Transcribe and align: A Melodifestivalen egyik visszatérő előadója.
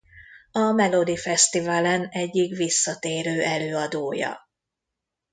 A 0.51 0.59
Melodifestivalen 0.59 2.07
egyik 2.09 2.55
visszatérő 2.57 3.41
előadója. 3.43 4.49